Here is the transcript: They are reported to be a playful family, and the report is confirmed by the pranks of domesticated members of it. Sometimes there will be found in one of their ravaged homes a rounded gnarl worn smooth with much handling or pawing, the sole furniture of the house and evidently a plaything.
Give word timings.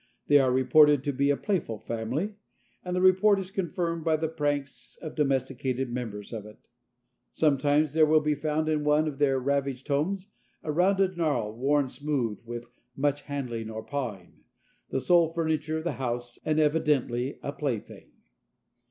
They 0.25 0.39
are 0.39 0.51
reported 0.51 1.03
to 1.03 1.11
be 1.13 1.29
a 1.29 1.37
playful 1.37 1.77
family, 1.77 2.33
and 2.83 2.95
the 2.95 3.01
report 3.01 3.37
is 3.37 3.51
confirmed 3.51 4.03
by 4.03 4.15
the 4.15 4.27
pranks 4.27 4.97
of 4.99 5.13
domesticated 5.13 5.91
members 5.91 6.33
of 6.33 6.43
it. 6.47 6.57
Sometimes 7.29 7.93
there 7.93 8.07
will 8.07 8.19
be 8.19 8.33
found 8.33 8.67
in 8.67 8.83
one 8.83 9.07
of 9.07 9.19
their 9.19 9.37
ravaged 9.39 9.87
homes 9.89 10.29
a 10.63 10.71
rounded 10.71 11.17
gnarl 11.17 11.55
worn 11.55 11.87
smooth 11.87 12.41
with 12.47 12.65
much 12.95 13.21
handling 13.21 13.69
or 13.69 13.83
pawing, 13.83 14.39
the 14.89 14.99
sole 14.99 15.31
furniture 15.33 15.77
of 15.77 15.83
the 15.83 15.91
house 16.01 16.39
and 16.43 16.59
evidently 16.59 17.37
a 17.43 17.53
plaything. 17.53 18.09